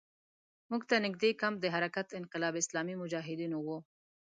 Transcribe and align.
موږ 0.69 0.81
ته 0.89 0.95
نږدې 1.05 1.29
کمپ 1.41 1.57
د 1.61 1.65
حرکت 1.75 2.07
انقلاب 2.19 2.53
اسلامي 2.61 2.95
مجاهدینو 3.01 3.57
وو. 3.65 3.77